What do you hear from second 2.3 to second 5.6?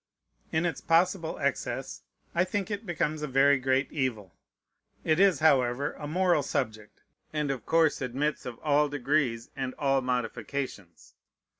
I think it becomes a very great evil. It is,